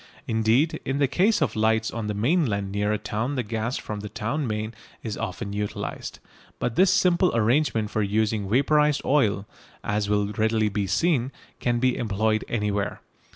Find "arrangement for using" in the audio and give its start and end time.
7.35-8.49